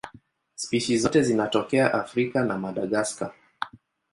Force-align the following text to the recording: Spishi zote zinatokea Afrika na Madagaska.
Spishi 0.55 0.97
zote 0.97 1.21
zinatokea 1.23 1.93
Afrika 1.93 2.43
na 2.45 2.57
Madagaska. 2.57 3.33